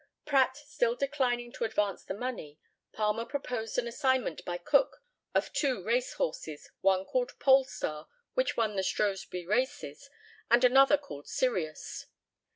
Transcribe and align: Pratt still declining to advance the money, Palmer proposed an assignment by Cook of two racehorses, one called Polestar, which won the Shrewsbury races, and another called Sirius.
Pratt 0.25 0.57
still 0.57 0.95
declining 0.95 1.51
to 1.51 1.63
advance 1.63 2.03
the 2.03 2.15
money, 2.15 2.57
Palmer 2.91 3.23
proposed 3.23 3.77
an 3.77 3.87
assignment 3.87 4.43
by 4.43 4.57
Cook 4.57 5.03
of 5.35 5.53
two 5.53 5.83
racehorses, 5.83 6.71
one 6.79 7.05
called 7.05 7.37
Polestar, 7.37 8.07
which 8.33 8.57
won 8.57 8.75
the 8.75 8.81
Shrewsbury 8.81 9.45
races, 9.45 10.09
and 10.49 10.63
another 10.63 10.97
called 10.97 11.27
Sirius. 11.27 12.07